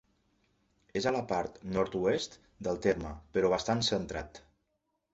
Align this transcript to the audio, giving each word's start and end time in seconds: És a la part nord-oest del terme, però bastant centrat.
És 1.01 1.07
a 1.09 1.13
la 1.17 1.21
part 1.33 1.59
nord-oest 1.77 2.39
del 2.69 2.83
terme, 2.89 3.15
però 3.39 3.55
bastant 3.57 3.89
centrat. 3.93 4.47